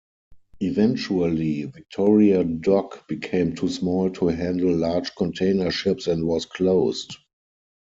Eventually 0.61 1.65
Victoria 1.65 2.43
Dock 2.43 3.07
became 3.07 3.53
too 3.53 3.69
small 3.69 4.09
to 4.09 4.29
handle 4.29 4.75
large 4.75 5.13
container 5.15 5.69
ships 5.69 6.07
and 6.07 6.25
was 6.25 6.47
closed. 6.47 7.15